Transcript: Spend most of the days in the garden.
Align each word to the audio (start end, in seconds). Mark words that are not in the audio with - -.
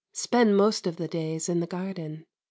Spend 0.13 0.57
most 0.57 0.87
of 0.87 0.95
the 0.95 1.07
days 1.07 1.47
in 1.47 1.59
the 1.59 1.67
garden. 1.67 2.25